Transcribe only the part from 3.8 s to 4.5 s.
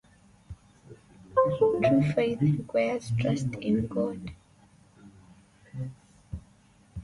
God.